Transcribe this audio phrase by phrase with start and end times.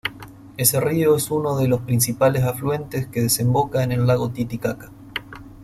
[0.57, 4.89] Es río es uno de los principales afluentes que desemboca en el lago Titicaca.